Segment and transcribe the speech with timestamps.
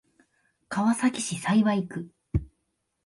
[0.67, 2.09] 川崎市幸区